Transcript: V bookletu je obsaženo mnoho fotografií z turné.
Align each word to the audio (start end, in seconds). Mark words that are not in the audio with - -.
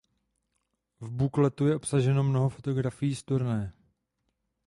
V 0.99 1.11
bookletu 1.11 1.67
je 1.67 1.75
obsaženo 1.75 2.23
mnoho 2.23 2.49
fotografií 2.49 3.15
z 3.15 3.23
turné. 3.23 3.73